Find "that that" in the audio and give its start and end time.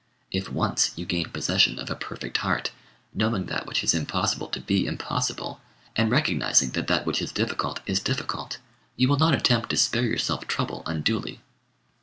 6.71-7.05